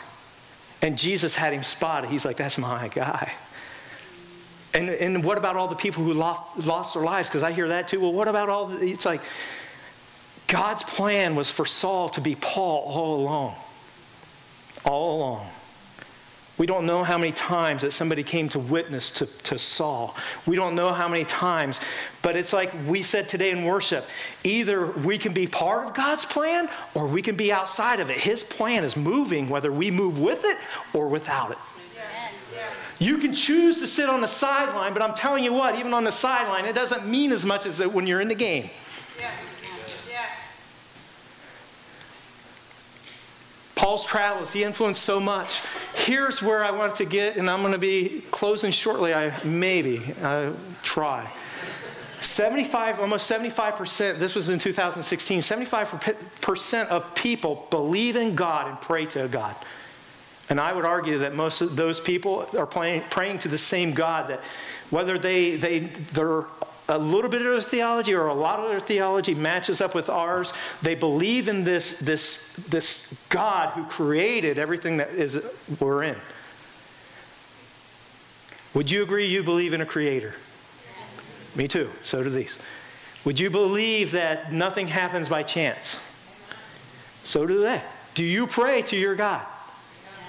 [0.83, 2.11] and Jesus had him spotted.
[2.11, 3.33] He's like, that's my guy.
[4.75, 7.29] And, and what about all the people who lost, lost their lives?
[7.29, 8.01] Because I hear that too.
[8.01, 9.21] Well, what about all the, it's like
[10.47, 13.55] God's plan was for Saul to be Paul all along.
[14.85, 15.47] All along.
[16.59, 20.15] We don't know how many times that somebody came to witness to, to Saul.
[20.47, 21.81] We don't know how many times,
[22.21, 24.05] but it's like we said today in worship
[24.45, 28.19] either we can be part of God's plan or we can be outside of it.
[28.19, 30.59] His plan is moving, whether we move with it
[30.93, 31.59] or without it.
[33.03, 36.05] You can choose to sit on the sideline, but I'm telling you what, even on
[36.05, 38.71] the sideline, it doesn't mean as much as when you're in the game.
[39.19, 39.29] Yeah.
[40.09, 40.25] Yeah.
[43.75, 45.63] Paul's travels, he influenced so much.
[45.95, 49.13] Here's where I wanted to get, and I'm going to be closing shortly.
[49.13, 50.53] I maybe I
[50.85, 51.29] try.
[52.21, 59.07] 75, almost 75%, this was in 2016, 75% of people believe in God and pray
[59.07, 59.57] to God.
[60.53, 63.93] And I would argue that most of those people are praying, praying to the same
[63.95, 64.45] God, that
[64.91, 66.45] whether they, they, they're
[66.91, 70.11] a little bit of their theology or a lot of their theology matches up with
[70.11, 75.43] ours, they believe in this, this, this God who created everything that is,
[75.81, 76.17] we're in.
[78.75, 80.35] Would you agree you believe in a creator?
[80.85, 81.57] Yes.
[81.57, 81.89] Me too.
[82.03, 82.59] So do these.
[83.25, 85.99] Would you believe that nothing happens by chance?
[87.25, 87.81] So do they.
[88.13, 89.47] Do you pray to your God?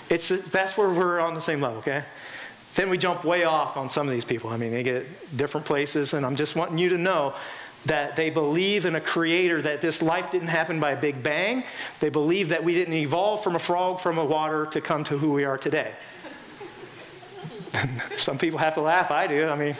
[0.09, 2.03] It's, that's where we're on the same level, okay?
[2.75, 4.49] Then we jump way off on some of these people.
[4.49, 7.33] I mean, they get different places, and I'm just wanting you to know
[7.85, 11.63] that they believe in a creator, that this life didn't happen by a big bang.
[11.99, 15.17] They believe that we didn't evolve from a frog from a water to come to
[15.17, 15.91] who we are today.
[18.17, 19.11] some people have to laugh.
[19.11, 19.49] I do.
[19.49, 19.75] I mean,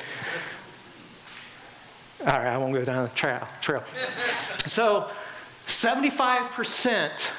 [2.22, 3.48] all right, I won't go down the trail.
[3.62, 3.84] trail.
[4.66, 5.10] So,
[5.68, 7.30] 75%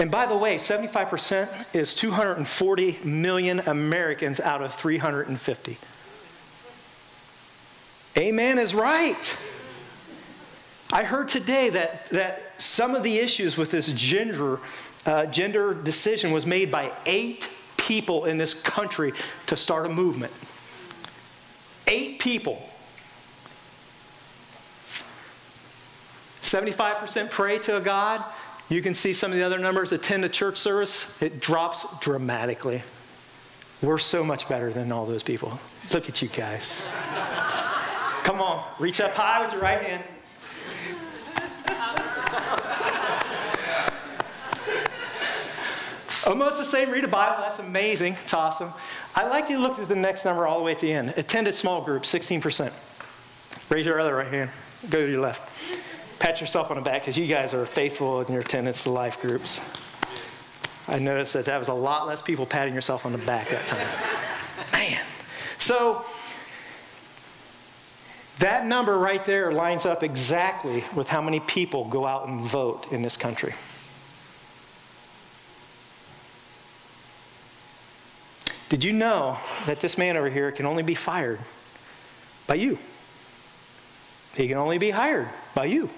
[0.00, 5.76] and by the way, 75% is 240 million Americans out of 350.
[8.16, 9.38] Amen is right.
[10.90, 14.58] I heard today that, that some of the issues with this gender,
[15.04, 19.12] uh, gender decision was made by eight people in this country
[19.48, 20.32] to start a movement.
[21.86, 22.66] Eight people.
[26.40, 28.24] 75% pray to a God.
[28.70, 31.20] You can see some of the other numbers attend a church service.
[31.20, 32.82] It drops dramatically.
[33.82, 35.58] We're so much better than all those people.
[35.92, 36.80] Look at you guys.
[38.22, 40.04] Come on, reach up high with your right hand.
[46.26, 47.42] Almost the same, read a Bible.
[47.42, 48.16] That's amazing.
[48.22, 48.72] It's awesome.
[49.16, 51.14] I'd like you to look at the next number all the way at the end.
[51.16, 52.70] Attended small group, 16%.
[53.68, 54.50] Raise your other right hand.
[54.90, 55.50] Go to your left.
[56.20, 59.20] Pat yourself on the back because you guys are faithful in your attendance to life
[59.20, 59.60] groups.
[60.86, 63.66] I noticed that that was a lot less people patting yourself on the back that
[63.66, 63.86] time.
[64.72, 65.00] Man.
[65.56, 66.04] So,
[68.38, 72.92] that number right there lines up exactly with how many people go out and vote
[72.92, 73.54] in this country.
[78.68, 81.40] Did you know that this man over here can only be fired
[82.46, 82.78] by you?
[84.36, 85.88] He can only be hired by you.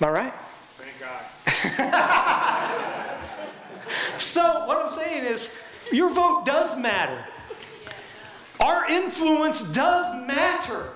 [0.00, 0.34] Am I right?
[0.76, 2.84] Thank God.
[4.18, 5.54] So, what I'm saying is,
[5.92, 7.24] your vote does matter.
[8.60, 10.90] Our influence does matter.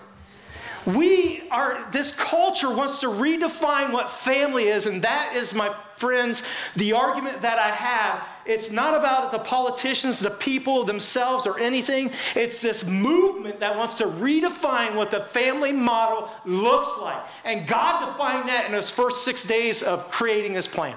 [0.85, 6.43] We are, this culture wants to redefine what family is, and that is, my friends,
[6.75, 8.27] the argument that I have.
[8.45, 12.11] It's not about the politicians, the people themselves, or anything.
[12.35, 17.23] It's this movement that wants to redefine what the family model looks like.
[17.45, 20.97] And God defined that in his first six days of creating this plan.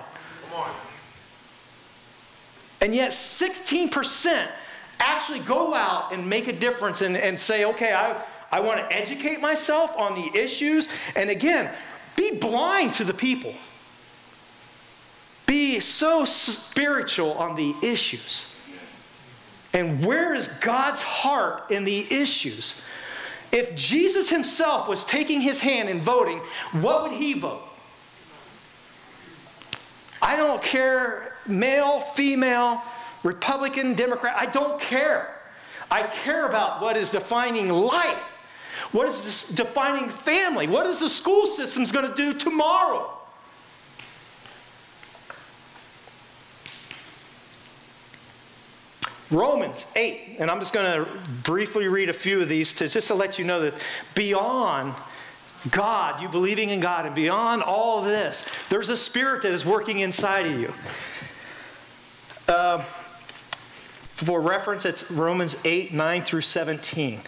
[0.50, 0.72] Come on.
[2.82, 4.48] And yet, 16%
[5.00, 8.96] actually go out and make a difference and, and say, okay, I, I want to
[8.96, 10.90] educate myself on the issues.
[11.16, 11.72] And again,
[12.16, 13.54] be blind to the people.
[15.46, 18.52] Be so spiritual on the issues.
[19.74, 22.82] And where is God's heart in the issues?
[23.52, 26.40] If Jesus himself was taking his hand and voting,
[26.72, 27.62] what would he vote?
[30.22, 32.82] I don't care, male, female,
[33.24, 35.36] Republican, Democrat, I don't care.
[35.92, 38.24] I care about what is defining life.
[38.92, 40.68] What is defining family?
[40.68, 43.12] What is the school system's going to do tomorrow?
[49.32, 51.10] Romans 8, and I'm just going to
[51.44, 53.74] briefly read a few of these to just to let you know that
[54.14, 54.94] beyond
[55.72, 60.00] God, you believing in God, and beyond all this, there's a spirit that is working
[60.00, 60.74] inside of you.
[62.48, 62.80] Uh,
[64.04, 67.20] for reference, it's Romans 8, 9 through 17.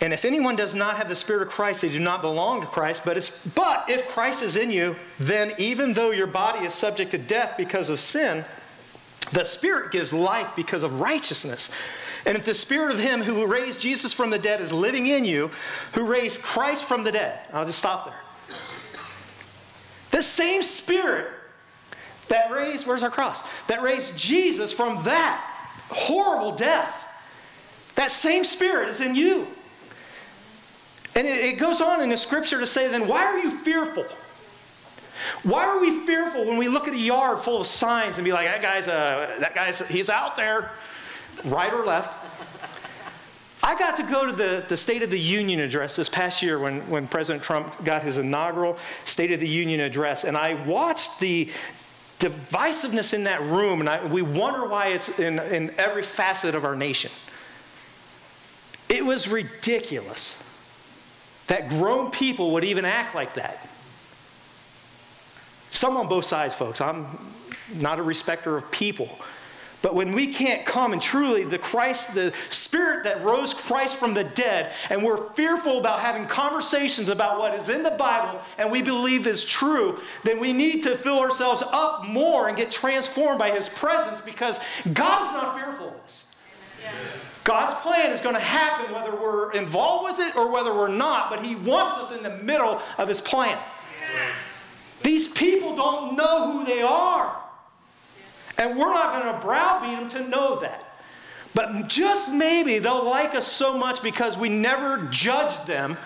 [0.00, 2.66] And if anyone does not have the Spirit of Christ, they do not belong to
[2.66, 3.02] Christ.
[3.04, 7.10] But, it's, but if Christ is in you, then even though your body is subject
[7.10, 8.44] to death because of sin,
[9.32, 11.70] the Spirit gives life because of righteousness.
[12.26, 15.24] And if the Spirit of Him who raised Jesus from the dead is living in
[15.24, 15.50] you,
[15.94, 18.20] who raised Christ from the dead, I'll just stop there.
[20.10, 21.28] The same Spirit
[22.28, 23.42] that raised, where's our cross?
[23.68, 25.44] That raised Jesus from that
[25.88, 27.06] horrible death,
[27.94, 29.46] that same Spirit is in you.
[31.14, 34.06] And it, it goes on in the scripture to say, then why are you fearful?
[35.42, 38.32] Why are we fearful when we look at a yard full of signs and be
[38.32, 40.72] like, that guy's, uh, that guy's, he's out there,
[41.44, 42.16] right or left?
[43.62, 46.58] I got to go to the, the State of the Union address this past year
[46.58, 51.20] when, when President Trump got his inaugural State of the Union address, and I watched
[51.20, 51.50] the
[52.18, 56.64] divisiveness in that room, and I, we wonder why it's in, in every facet of
[56.64, 57.10] our nation.
[58.88, 60.42] It was ridiculous
[61.46, 63.68] that grown people would even act like that.
[65.70, 66.80] Some on both sides, folks.
[66.80, 67.06] I'm
[67.76, 69.18] not a respecter of people.
[69.82, 74.12] But when we can't come and truly the Christ, the Spirit that rose Christ from
[74.12, 78.70] the dead, and we're fearful about having conversations about what is in the Bible and
[78.70, 83.38] we believe is true, then we need to fill ourselves up more and get transformed
[83.38, 84.60] by His presence because
[84.92, 86.24] God is not fearful of this.
[87.44, 91.30] God's plan is going to happen whether we're involved with it or whether we're not,
[91.30, 93.58] but He wants us in the middle of His plan.
[95.02, 97.36] These people don't know who they are.
[98.58, 100.86] And we're not going to browbeat them to know that.
[101.54, 105.96] But just maybe they'll like us so much because we never judged them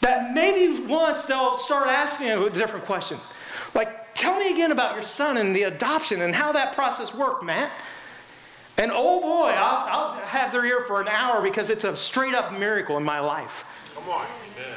[0.00, 3.18] that maybe once they'll start asking a different question.
[3.74, 7.44] Like, tell me again about your son and the adoption and how that process worked,
[7.44, 7.72] Matt.
[8.78, 12.34] And oh boy, I'll, I'll have their ear for an hour because it's a straight
[12.34, 13.64] up miracle in my life.
[13.94, 14.26] Come on.
[14.56, 14.76] Amen.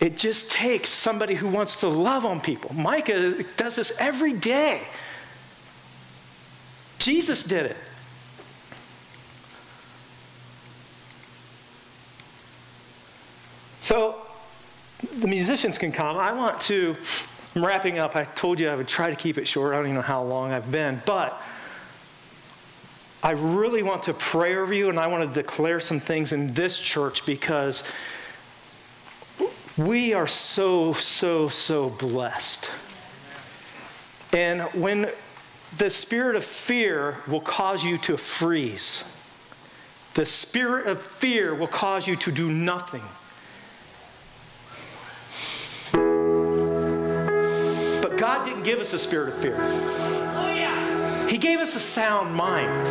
[0.00, 2.74] It just takes somebody who wants to love on people.
[2.74, 4.82] Micah does this every day.
[6.98, 7.76] Jesus did it.
[13.80, 14.20] So
[15.20, 16.16] the musicians can come.
[16.16, 16.96] I want to,
[17.54, 18.16] I'm wrapping up.
[18.16, 19.72] I told you I would try to keep it short.
[19.72, 21.40] I don't even know how long I've been, but
[23.22, 26.52] I really want to pray over you and I want to declare some things in
[26.52, 27.82] this church because
[29.76, 32.70] we are so, so, so blessed.
[34.32, 35.10] And when
[35.78, 39.04] the spirit of fear will cause you to freeze,
[40.14, 43.02] the spirit of fear will cause you to do nothing.
[48.02, 49.56] But God didn't give us a spirit of fear.
[51.28, 52.86] He gave us a sound mind.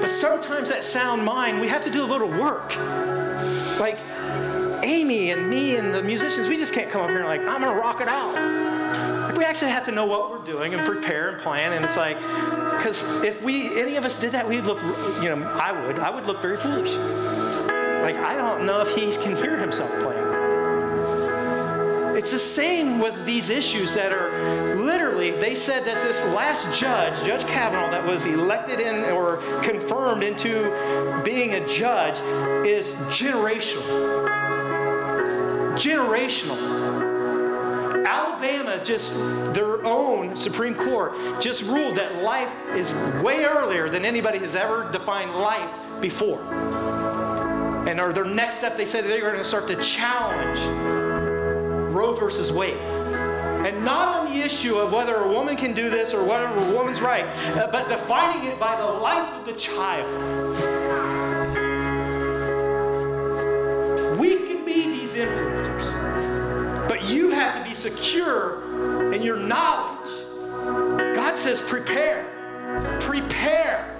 [0.00, 2.76] But sometimes that sound mind, we have to do a little work.
[3.80, 3.98] Like
[4.88, 7.60] Amy and me and the musicians, we just can't come up here and like, I'm
[7.60, 8.32] gonna rock it out.
[9.28, 11.74] Like we actually have to know what we're doing and prepare and plan.
[11.74, 14.80] And it's like, because if we any of us did that, we'd look,
[15.22, 16.92] you know, I would, I would look very foolish.
[18.02, 20.24] Like I don't know if he can hear himself playing.
[22.16, 27.22] It's the same with these issues that are literally, they said that this last judge,
[27.24, 32.18] Judge Kavanaugh, that was elected in or confirmed into being a judge,
[32.66, 34.47] is generational.
[35.78, 36.58] Generational.
[38.04, 39.14] Alabama just,
[39.54, 44.90] their own Supreme Court, just ruled that life is way earlier than anybody has ever
[44.90, 46.40] defined life before.
[47.88, 50.60] And their next step, they said they're going to start to challenge
[51.94, 52.76] Roe versus Wade.
[52.76, 56.72] And not on the issue of whether a woman can do this or whether a
[56.72, 57.24] woman's right,
[57.56, 61.27] uh, but defining it by the life of the child.
[67.10, 70.10] You have to be secure in your knowledge.
[71.14, 72.24] God says, prepare.
[73.00, 73.94] Prepare.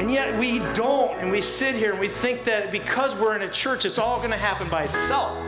[0.00, 3.42] And yet we don't, and we sit here and we think that because we're in
[3.42, 5.38] a church, it's all going to happen by itself.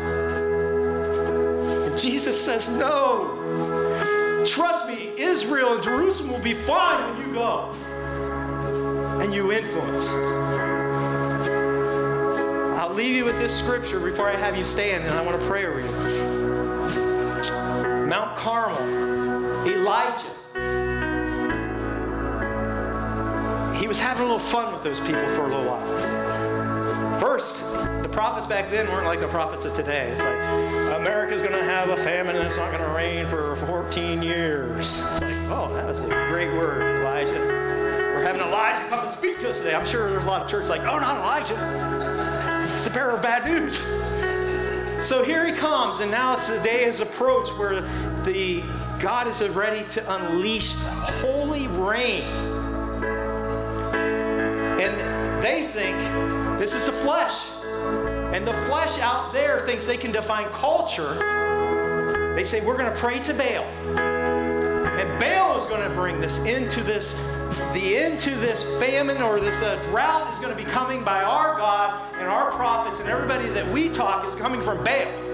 [1.88, 3.40] And Jesus says, no.
[4.46, 7.70] Trust me, Israel and Jerusalem will be fine when you go
[9.20, 10.12] and you influence.
[12.94, 15.66] Leave you with this scripture before I have you stand, and I want to pray
[15.66, 15.90] over you.
[18.06, 18.78] Mount Carmel,
[19.66, 20.30] Elijah.
[23.76, 27.18] He was having a little fun with those people for a little while.
[27.18, 27.58] First,
[28.04, 30.10] the prophets back then weren't like the prophets of today.
[30.12, 33.56] It's like, America's going to have a famine and it's not going to rain for
[33.56, 35.00] 14 years.
[35.00, 37.34] It's like, oh, that was a great word, Elijah.
[37.34, 39.74] We're having Elijah come and speak to us today.
[39.74, 42.13] I'm sure there's a lot of churches like, oh, not Elijah.
[42.74, 43.78] He's a bearer of bad news.
[45.06, 47.82] So here he comes, and now it's the day has approached where
[48.24, 48.62] the
[48.98, 52.22] God is ready to unleash holy rain.
[54.80, 55.96] And they think
[56.58, 57.46] this is the flesh.
[58.34, 61.14] And the flesh out there thinks they can define culture.
[62.34, 64.03] They say, we're going to pray to Baal.
[65.18, 67.12] Baal is going to bring this into this,
[67.72, 71.56] the into this famine or this uh, drought is going to be coming by our
[71.56, 75.24] God and our prophets and everybody that we talk is coming from Baal.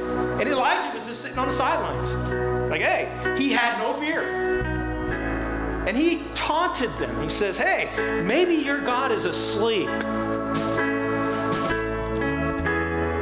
[0.41, 2.14] And Elijah was just sitting on the sidelines.
[2.70, 4.22] Like, hey, he had no fear.
[5.87, 7.22] And he taunted them.
[7.22, 7.91] He says, hey,
[8.24, 9.89] maybe your God is asleep.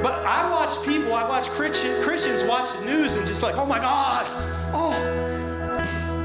[0.03, 3.79] But I watch people, I watch Christians watch the news and just like, oh my
[3.79, 4.27] God,
[4.75, 4.93] oh,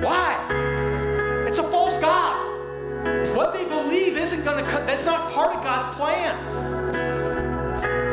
[0.02, 1.46] why?
[1.48, 2.50] It's a false God.
[3.36, 6.36] What they believe isn't going to, cut that's not part of God's plan.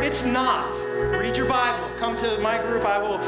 [0.02, 0.74] It's not.
[1.18, 1.90] Read your Bible.
[1.98, 2.84] Come to my group.
[2.84, 3.18] I will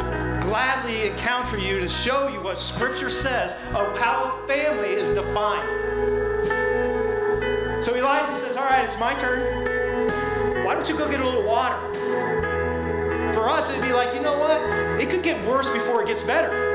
[0.41, 5.69] gladly encounter you to show you what Scripture says of how a family is defined.
[7.83, 10.65] So Elijah says, All right, it's my turn.
[10.65, 11.93] Why don't you go get a little water?
[13.35, 14.61] For us, it'd be like, you know what?
[15.01, 16.72] It could get worse before it gets better.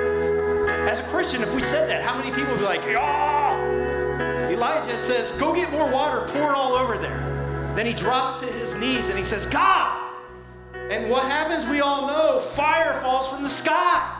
[0.87, 3.59] As a Christian, if we said that, how many people would be like, yeah?
[4.49, 7.19] Elijah says, Go get more water, pour it all over there.
[7.75, 10.13] Then he drops to his knees and he says, God.
[10.89, 14.13] And what happens, we all know fire falls from the sky.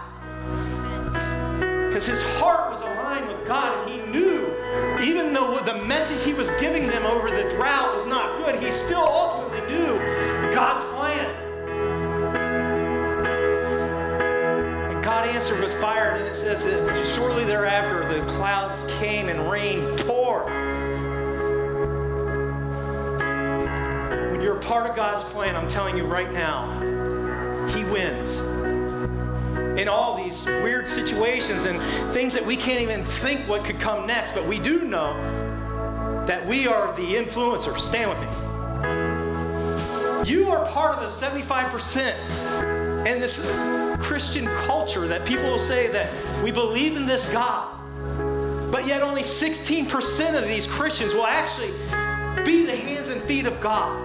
[1.88, 4.53] Because his heart was aligned with God and he knew,
[5.01, 8.72] even though the message he was giving them over the drought was not good, he
[8.72, 9.97] still ultimately knew
[10.53, 10.84] God's
[15.28, 20.45] answered with fire, and it says that shortly thereafter the clouds came and rain poured.
[24.32, 26.71] When you're a part of God's plan, I'm telling you right now,
[27.69, 28.39] He wins.
[29.80, 31.80] In all these weird situations and
[32.13, 35.13] things that we can't even think what could come next, but we do know
[36.25, 37.80] that we are the influencers.
[37.80, 38.28] Stand with me.
[40.30, 43.38] You are part of the 75% in this
[44.00, 46.10] Christian culture that people will say that
[46.43, 47.74] we believe in this God.
[48.72, 51.72] But yet, only 16% of these Christians will actually
[52.43, 54.04] be the hands and feet of God.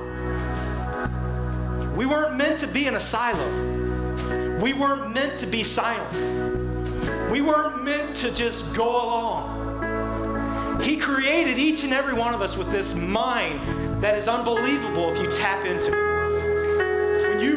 [1.97, 4.59] We weren't meant to be in a silo.
[4.61, 7.30] We weren't meant to be silent.
[7.30, 10.80] We weren't meant to just go along.
[10.80, 15.20] He created each and every one of us with this mind that is unbelievable if
[15.20, 16.01] you tap into it.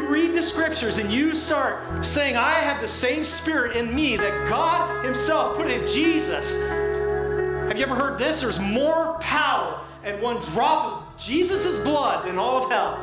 [0.08, 4.48] Read the scriptures and you start saying, I have the same spirit in me that
[4.48, 6.54] God Himself put in Jesus.
[6.56, 8.42] Have you ever heard this?
[8.42, 13.02] There's more power in one drop of Jesus' blood than all of hell.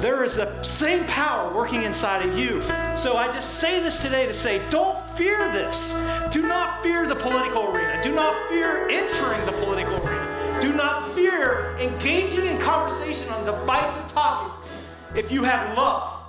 [0.00, 2.60] There is the same power working inside of you.
[2.96, 5.92] So I just say this today to say, don't fear this.
[6.30, 8.02] Do not fear the political arena.
[8.02, 10.23] Do not fear entering the political arena.
[10.60, 14.84] Do not fear engaging in conversation on divisive topics
[15.16, 16.20] if you have love.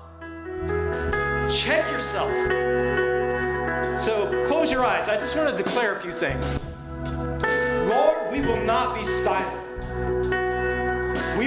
[1.51, 2.31] Check yourself.
[4.01, 5.07] So close your eyes.
[5.07, 6.45] I just want to declare a few things.
[7.89, 9.64] Lord, we will not be silent.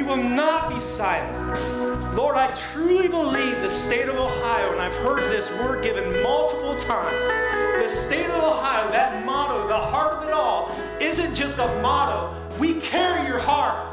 [0.09, 2.15] Will not be silent.
[2.15, 6.75] Lord, I truly believe the state of Ohio, and I've heard this word given multiple
[6.77, 7.31] times.
[7.83, 12.35] The state of Ohio, that motto, the heart of it all, isn't just a motto.
[12.59, 13.93] We carry your heart.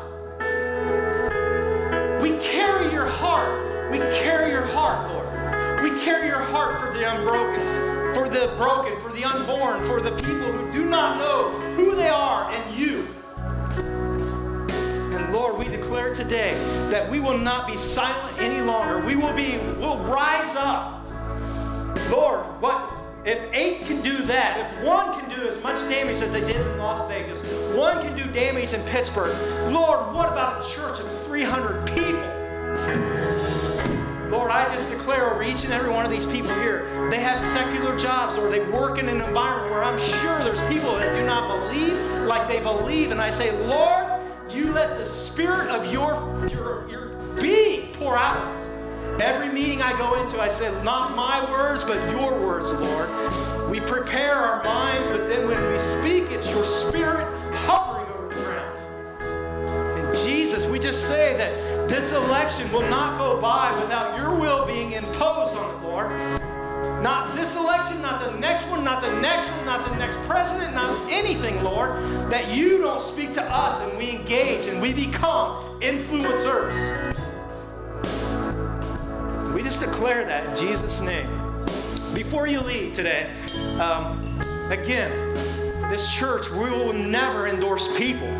[2.21, 3.91] We carry your heart.
[3.91, 5.81] We carry your heart, Lord.
[5.83, 7.59] We carry your heart for the unbroken,
[8.13, 12.07] for the broken, for the unborn, for the people who do not know who they
[12.07, 13.05] are and you.
[15.17, 16.53] And Lord, we declare today
[16.89, 18.99] that we will not be silent any longer.
[18.99, 21.05] We will be, we'll rise up.
[22.09, 22.91] Lord, what
[23.25, 26.57] if eight can do that, if one can do as much damage as they did
[26.57, 27.41] in Las Vegas,
[27.75, 29.35] one can do damage in Pittsburgh,
[29.73, 32.45] Lord, what about a church of 300 people?
[34.29, 37.39] Lord, I just declare over each and every one of these people here, they have
[37.39, 41.25] secular jobs or they work in an environment where I'm sure there's people that do
[41.25, 41.97] not believe
[42.27, 43.09] like they believe.
[43.09, 44.14] And I say, Lord,
[44.55, 46.15] you let the spirit of your,
[46.49, 47.09] your, your
[47.41, 48.57] being pour out.
[49.21, 53.09] Every meeting I go into, I say, not my words, but your words, Lord.
[53.69, 58.41] We prepare our minds, but then when we speak, it's your spirit hovering over the
[58.41, 59.99] ground.
[59.99, 64.65] And Jesus, we just say that this election will not go by without your will
[64.65, 66.44] being imposed on it, Lord.
[67.05, 70.73] Not this election, not the next one, not the next one, not the next president,
[70.73, 71.91] not anything, Lord,
[72.31, 76.73] that you don't speak to us and we engage and we become influencers.
[79.53, 81.27] We just declare that in Jesus' name.
[82.15, 83.31] Before you leave today,
[83.79, 84.19] um,
[84.71, 85.11] again,
[85.91, 88.33] this church, we will never endorse people,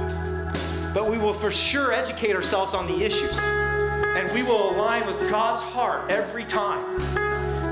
[0.91, 3.38] but we will for sure educate ourselves on the issues.
[3.38, 7.24] And we will align with God's heart every time.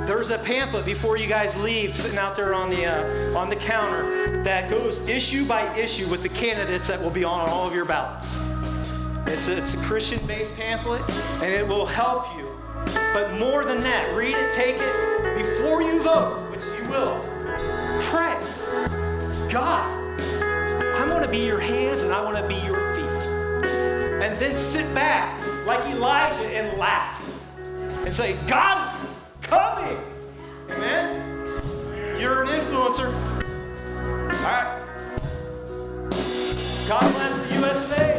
[0.06, 3.56] There's a pamphlet before you guys leave sitting out there on the, uh, on the
[3.56, 7.74] counter that goes issue by issue with the candidates that will be on all of
[7.74, 8.36] your ballots.
[9.28, 11.01] It's a, it's a Christian based pamphlet
[11.41, 12.54] and it will help you.
[13.14, 15.36] But more than that, read it, take it.
[15.38, 17.22] Before you vote, which you will,
[18.10, 18.38] pray.
[19.49, 19.89] God,
[20.34, 23.30] I want to be your hands and I want to be your feet.
[24.22, 27.22] And then sit back like Elijah and laugh
[28.06, 28.93] and say, God
[29.54, 29.99] coming.
[30.72, 31.18] Amen?
[32.20, 33.14] You're an influencer.
[34.08, 34.80] All right.
[36.88, 38.12] God bless the USA.